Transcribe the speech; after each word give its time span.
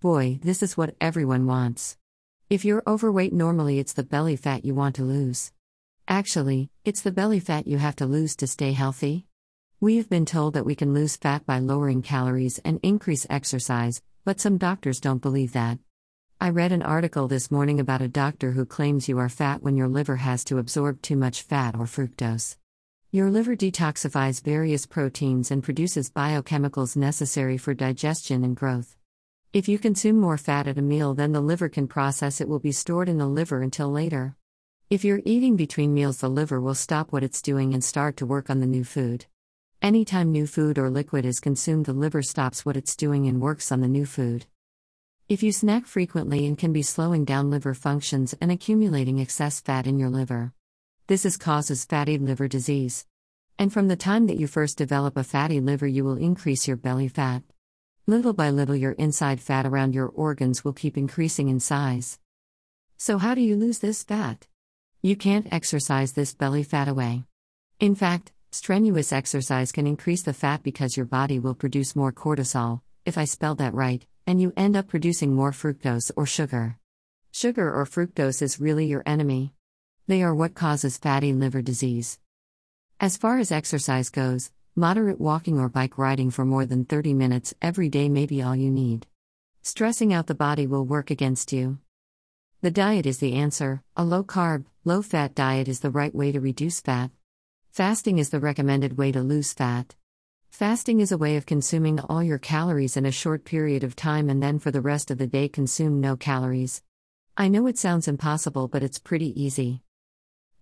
Boy, 0.00 0.38
this 0.44 0.62
is 0.62 0.76
what 0.76 0.94
everyone 1.00 1.44
wants. 1.46 1.96
If 2.48 2.64
you're 2.64 2.84
overweight, 2.86 3.32
normally 3.32 3.80
it's 3.80 3.94
the 3.94 4.04
belly 4.04 4.36
fat 4.36 4.64
you 4.64 4.72
want 4.72 4.94
to 4.94 5.02
lose. 5.02 5.50
Actually, 6.06 6.70
it's 6.84 7.00
the 7.00 7.10
belly 7.10 7.40
fat 7.40 7.66
you 7.66 7.78
have 7.78 7.96
to 7.96 8.06
lose 8.06 8.36
to 8.36 8.46
stay 8.46 8.70
healthy. 8.74 9.26
We've 9.80 10.08
been 10.08 10.24
told 10.24 10.54
that 10.54 10.64
we 10.64 10.76
can 10.76 10.94
lose 10.94 11.16
fat 11.16 11.44
by 11.46 11.58
lowering 11.58 12.02
calories 12.02 12.60
and 12.64 12.78
increase 12.84 13.26
exercise, 13.28 14.00
but 14.24 14.38
some 14.40 14.56
doctors 14.56 15.00
don't 15.00 15.20
believe 15.20 15.52
that. 15.54 15.80
I 16.40 16.50
read 16.50 16.70
an 16.70 16.82
article 16.82 17.26
this 17.26 17.50
morning 17.50 17.80
about 17.80 18.00
a 18.00 18.06
doctor 18.06 18.52
who 18.52 18.66
claims 18.66 19.08
you 19.08 19.18
are 19.18 19.28
fat 19.28 19.64
when 19.64 19.76
your 19.76 19.88
liver 19.88 20.16
has 20.16 20.44
to 20.44 20.58
absorb 20.58 21.02
too 21.02 21.16
much 21.16 21.42
fat 21.42 21.74
or 21.74 21.86
fructose. 21.86 22.56
Your 23.10 23.32
liver 23.32 23.56
detoxifies 23.56 24.44
various 24.44 24.86
proteins 24.86 25.50
and 25.50 25.60
produces 25.60 26.08
biochemicals 26.08 26.96
necessary 26.96 27.58
for 27.58 27.74
digestion 27.74 28.44
and 28.44 28.54
growth. 28.54 28.94
If 29.50 29.66
you 29.66 29.78
consume 29.78 30.20
more 30.20 30.36
fat 30.36 30.66
at 30.66 30.76
a 30.76 30.82
meal 30.82 31.14
than 31.14 31.32
the 31.32 31.40
liver 31.40 31.70
can 31.70 31.88
process, 31.88 32.38
it 32.38 32.50
will 32.50 32.58
be 32.58 32.70
stored 32.70 33.08
in 33.08 33.16
the 33.16 33.26
liver 33.26 33.62
until 33.62 33.90
later. 33.90 34.36
If 34.90 35.06
you're 35.06 35.22
eating 35.24 35.56
between 35.56 35.94
meals, 35.94 36.18
the 36.18 36.28
liver 36.28 36.60
will 36.60 36.74
stop 36.74 37.12
what 37.12 37.22
it's 37.22 37.40
doing 37.40 37.72
and 37.72 37.82
start 37.82 38.18
to 38.18 38.26
work 38.26 38.50
on 38.50 38.60
the 38.60 38.66
new 38.66 38.84
food. 38.84 39.24
Anytime 39.80 40.32
new 40.32 40.46
food 40.46 40.76
or 40.76 40.90
liquid 40.90 41.24
is 41.24 41.40
consumed, 41.40 41.86
the 41.86 41.94
liver 41.94 42.20
stops 42.20 42.66
what 42.66 42.76
it's 42.76 42.94
doing 42.94 43.26
and 43.26 43.40
works 43.40 43.72
on 43.72 43.80
the 43.80 43.88
new 43.88 44.04
food. 44.04 44.44
If 45.30 45.42
you 45.42 45.50
snack 45.50 45.86
frequently 45.86 46.46
and 46.46 46.58
can 46.58 46.74
be 46.74 46.82
slowing 46.82 47.24
down 47.24 47.48
liver 47.48 47.72
functions 47.72 48.34
and 48.42 48.52
accumulating 48.52 49.18
excess 49.18 49.60
fat 49.60 49.86
in 49.86 49.98
your 49.98 50.10
liver. 50.10 50.52
This 51.06 51.24
is 51.24 51.38
causes 51.38 51.86
fatty 51.86 52.18
liver 52.18 52.48
disease. 52.48 53.06
And 53.58 53.72
from 53.72 53.88
the 53.88 53.96
time 53.96 54.26
that 54.26 54.38
you 54.38 54.46
first 54.46 54.76
develop 54.76 55.16
a 55.16 55.24
fatty 55.24 55.58
liver, 55.58 55.86
you 55.86 56.04
will 56.04 56.18
increase 56.18 56.68
your 56.68 56.76
belly 56.76 57.08
fat. 57.08 57.42
Little 58.08 58.32
by 58.32 58.48
little, 58.48 58.74
your 58.74 58.92
inside 58.92 59.38
fat 59.38 59.66
around 59.66 59.94
your 59.94 60.08
organs 60.08 60.64
will 60.64 60.72
keep 60.72 60.96
increasing 60.96 61.50
in 61.50 61.60
size. 61.60 62.18
So, 62.96 63.18
how 63.18 63.34
do 63.34 63.42
you 63.42 63.54
lose 63.54 63.80
this 63.80 64.02
fat? 64.02 64.46
You 65.02 65.14
can't 65.14 65.52
exercise 65.52 66.12
this 66.12 66.32
belly 66.32 66.62
fat 66.62 66.88
away. 66.88 67.24
In 67.80 67.94
fact, 67.94 68.32
strenuous 68.50 69.12
exercise 69.12 69.72
can 69.72 69.86
increase 69.86 70.22
the 70.22 70.32
fat 70.32 70.62
because 70.62 70.96
your 70.96 71.04
body 71.04 71.38
will 71.38 71.54
produce 71.54 71.94
more 71.94 72.10
cortisol, 72.10 72.80
if 73.04 73.18
I 73.18 73.26
spelled 73.26 73.58
that 73.58 73.74
right, 73.74 74.06
and 74.26 74.40
you 74.40 74.54
end 74.56 74.74
up 74.74 74.88
producing 74.88 75.34
more 75.34 75.52
fructose 75.52 76.10
or 76.16 76.24
sugar. 76.24 76.78
Sugar 77.30 77.70
or 77.70 77.84
fructose 77.84 78.40
is 78.40 78.58
really 78.58 78.86
your 78.86 79.02
enemy. 79.04 79.52
They 80.06 80.22
are 80.22 80.34
what 80.34 80.54
causes 80.54 80.96
fatty 80.96 81.34
liver 81.34 81.60
disease. 81.60 82.18
As 83.00 83.18
far 83.18 83.38
as 83.38 83.52
exercise 83.52 84.08
goes, 84.08 84.50
moderate 84.78 85.20
walking 85.20 85.58
or 85.58 85.68
bike 85.68 85.98
riding 85.98 86.30
for 86.30 86.44
more 86.44 86.64
than 86.64 86.84
30 86.84 87.12
minutes 87.12 87.52
every 87.60 87.88
day 87.88 88.08
may 88.08 88.26
be 88.26 88.40
all 88.40 88.54
you 88.54 88.70
need. 88.70 89.08
Stressing 89.60 90.12
out 90.12 90.28
the 90.28 90.36
body 90.36 90.68
will 90.68 90.84
work 90.84 91.10
against 91.10 91.52
you. 91.52 91.78
The 92.60 92.70
diet 92.70 93.04
is 93.04 93.18
the 93.18 93.34
answer. 93.34 93.82
A 93.96 94.04
low 94.04 94.22
carb, 94.22 94.66
low 94.84 95.02
fat 95.02 95.34
diet 95.34 95.66
is 95.66 95.80
the 95.80 95.90
right 95.90 96.14
way 96.14 96.30
to 96.30 96.38
reduce 96.38 96.80
fat. 96.80 97.10
Fasting 97.72 98.18
is 98.18 98.30
the 98.30 98.38
recommended 98.38 98.96
way 98.96 99.10
to 99.10 99.20
lose 99.20 99.52
fat. 99.52 99.96
Fasting 100.48 101.00
is 101.00 101.10
a 101.10 101.18
way 101.18 101.36
of 101.36 101.44
consuming 101.44 101.98
all 101.98 102.22
your 102.22 102.38
calories 102.38 102.96
in 102.96 103.04
a 103.04 103.10
short 103.10 103.44
period 103.44 103.82
of 103.82 103.96
time 103.96 104.30
and 104.30 104.40
then 104.40 104.60
for 104.60 104.70
the 104.70 104.80
rest 104.80 105.10
of 105.10 105.18
the 105.18 105.26
day 105.26 105.48
consume 105.48 106.00
no 106.00 106.16
calories. 106.16 106.84
I 107.36 107.48
know 107.48 107.66
it 107.66 107.78
sounds 107.78 108.06
impossible, 108.06 108.68
but 108.68 108.84
it's 108.84 109.00
pretty 109.00 109.42
easy. 109.42 109.82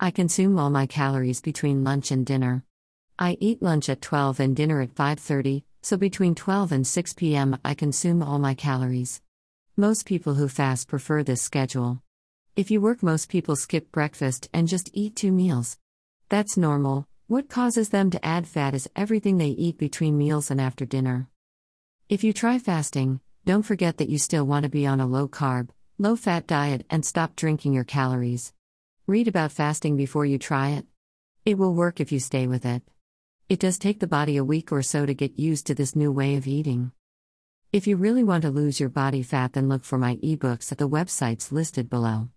I 0.00 0.11
consume 0.11 0.59
all 0.59 0.70
my 0.70 0.87
calories 0.87 1.42
between 1.42 1.84
lunch 1.84 2.11
and 2.11 2.25
dinner. 2.25 2.64
I 3.19 3.39
eat 3.41 3.62
lunch 3.62 3.89
at 3.89 4.03
12 4.03 4.41
and 4.41 4.55
dinner 4.55 4.83
at 4.83 4.95
5:30, 4.95 5.64
so 5.81 5.97
between 5.97 6.34
12 6.34 6.70
and 6.70 6.86
6 6.86 7.14
p.m. 7.14 7.56
I 7.64 7.72
consume 7.72 8.22
all 8.22 8.39
my 8.39 8.53
calories. 8.53 9.22
Most 9.75 10.05
people 10.05 10.34
who 10.34 10.48
fast 10.48 10.86
prefer 10.86 11.22
this 11.22 11.41
schedule. 11.41 12.03
If 12.56 12.70
you 12.70 12.83
work, 12.83 13.03
most 13.03 13.31
people 13.31 13.56
skip 13.56 13.91
breakfast 13.91 14.50
and 14.53 14.69
just 14.69 14.91
eat 14.92 15.17
two 15.17 15.33
meals. 15.33 15.78
That's 16.28 16.59
normal, 16.59 17.09
what 17.26 17.49
causes 17.49 17.88
them 17.88 18.10
to 18.10 18.22
add 18.22 18.47
fat 18.47 18.75
is 18.75 18.91
everything 18.94 19.38
they 19.38 19.49
eat 19.49 19.78
between 19.78 20.19
meals 20.19 20.50
and 20.50 20.60
after 20.60 20.84
dinner. 20.84 21.28
If 22.10 22.22
you 22.22 22.34
try 22.34 22.59
fasting, 22.59 23.21
don't 23.47 23.62
forget 23.62 23.97
that 23.97 24.10
you 24.10 24.19
still 24.19 24.44
want 24.44 24.65
to 24.65 24.69
be 24.69 24.87
on 24.87 25.00
a 25.00 25.06
low 25.06 25.26
carb, 25.26 25.71
low 25.97 26.16
fat 26.16 26.47
diet 26.47 26.84
and 26.91 27.03
stop 27.03 27.34
drinking 27.34 27.72
your 27.72 27.84
calories. 27.84 28.53
Read 29.06 29.26
about 29.26 29.53
fasting 29.53 29.97
before 29.97 30.26
you 30.26 30.38
try 30.38 30.71
it. 30.71 30.84
It 31.47 31.56
will 31.56 31.72
work 31.72 31.99
if 31.99 32.12
you 32.12 32.21
stay 32.21 32.47
with 32.47 32.66
it. 32.66 32.82
It 33.48 33.60
does 33.60 33.78
take 33.78 34.00
the 34.00 34.08
body 34.08 34.36
a 34.36 34.44
week 34.44 34.72
or 34.72 34.82
so 34.82 35.06
to 35.06 35.14
get 35.14 35.38
used 35.38 35.68
to 35.68 35.74
this 35.76 35.94
new 35.94 36.10
way 36.10 36.34
of 36.34 36.48
eating. 36.48 36.90
If 37.72 37.86
you 37.86 37.96
really 37.96 38.24
want 38.24 38.42
to 38.42 38.50
lose 38.50 38.80
your 38.80 38.88
body 38.88 39.22
fat, 39.22 39.52
then 39.52 39.68
look 39.68 39.84
for 39.84 39.98
my 39.98 40.16
ebooks 40.16 40.72
at 40.72 40.78
the 40.78 40.88
websites 40.88 41.52
listed 41.52 41.88
below. 41.88 42.28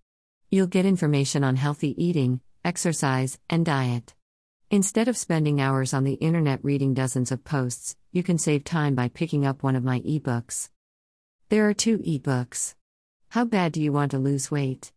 You'll 0.52 0.68
get 0.68 0.86
information 0.86 1.44
on 1.44 1.56
healthy 1.56 1.96
eating, 1.98 2.42
exercise, 2.64 3.40
and 3.50 3.66
diet. 3.66 4.14
Instead 4.70 5.08
of 5.08 5.18
spending 5.18 5.60
hours 5.60 5.96
on 5.96 6.04
the 6.04 6.14
internet 6.14 6.64
reading 6.64 6.94
dozens 6.94 7.32
of 7.32 7.44
posts, 7.44 7.96
you 8.12 8.22
can 8.22 8.38
save 8.38 8.64
time 8.64 8.94
by 8.94 9.08
picking 9.08 9.48
up 9.48 9.64
one 9.64 9.76
of 9.76 9.84
my 9.84 10.02
ebooks. 10.02 10.70
There 11.50 11.68
are 11.68 11.74
two 11.74 11.98
ebooks. 12.00 12.76
How 13.30 13.46
Bad 13.46 13.72
Do 13.72 13.82
You 13.82 13.92
Want 13.92 14.12
to 14.12 14.20
Lose 14.20 14.52
Weight? 14.52 14.92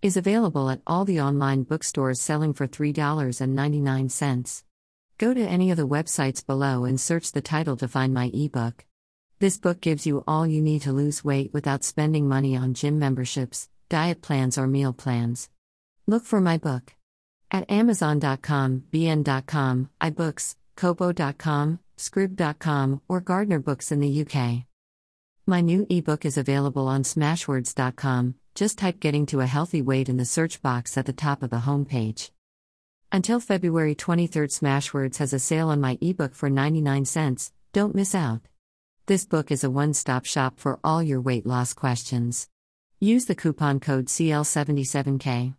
is 0.00 0.16
available 0.16 0.70
at 0.70 0.82
all 0.86 1.04
the 1.04 1.20
online 1.20 1.64
bookstores 1.64 2.20
selling 2.20 2.52
for 2.52 2.68
$3.99. 2.68 4.62
Go 5.18 5.32
to 5.32 5.40
any 5.40 5.70
of 5.70 5.78
the 5.78 5.88
websites 5.88 6.44
below 6.44 6.84
and 6.84 7.00
search 7.00 7.32
the 7.32 7.40
title 7.40 7.74
to 7.78 7.88
find 7.88 8.12
my 8.12 8.30
ebook. 8.34 8.84
This 9.38 9.56
book 9.56 9.80
gives 9.80 10.06
you 10.06 10.22
all 10.26 10.46
you 10.46 10.60
need 10.60 10.82
to 10.82 10.92
lose 10.92 11.24
weight 11.24 11.54
without 11.54 11.84
spending 11.84 12.28
money 12.28 12.54
on 12.54 12.74
gym 12.74 12.98
memberships, 12.98 13.70
diet 13.88 14.20
plans, 14.20 14.58
or 14.58 14.66
meal 14.66 14.92
plans. 14.92 15.48
Look 16.06 16.24
for 16.24 16.38
my 16.38 16.58
book. 16.58 16.92
At 17.50 17.70
Amazon.com, 17.70 18.84
BN.com, 18.92 19.88
iBooks, 20.02 20.56
Kobo.com, 20.76 21.78
Scribd.com, 21.96 23.00
or 23.08 23.20
Gardner 23.22 23.58
Books 23.58 23.90
in 23.90 24.00
the 24.00 24.20
UK. 24.22 24.64
My 25.46 25.62
new 25.62 25.86
ebook 25.88 26.26
is 26.26 26.36
available 26.36 26.88
on 26.88 27.04
Smashwords.com. 27.04 28.34
Just 28.54 28.76
type 28.76 29.00
Getting 29.00 29.24
to 29.26 29.40
a 29.40 29.46
Healthy 29.46 29.80
Weight 29.80 30.10
in 30.10 30.18
the 30.18 30.26
search 30.26 30.60
box 30.60 30.98
at 30.98 31.06
the 31.06 31.12
top 31.14 31.42
of 31.42 31.48
the 31.48 31.60
homepage. 31.60 32.30
Until 33.16 33.40
February 33.40 33.94
23rd, 33.94 34.50
Smashwords 34.52 35.16
has 35.16 35.32
a 35.32 35.38
sale 35.38 35.70
on 35.70 35.80
my 35.80 35.96
ebook 36.02 36.34
for 36.34 36.50
99 36.50 37.06
cents. 37.06 37.50
Don't 37.72 37.94
miss 37.94 38.14
out. 38.14 38.42
This 39.06 39.24
book 39.24 39.50
is 39.50 39.64
a 39.64 39.70
one 39.70 39.94
stop 39.94 40.26
shop 40.26 40.60
for 40.60 40.78
all 40.84 41.02
your 41.02 41.22
weight 41.22 41.46
loss 41.46 41.72
questions. 41.72 42.46
Use 43.00 43.24
the 43.24 43.34
coupon 43.34 43.80
code 43.80 44.08
CL77K. 44.08 45.54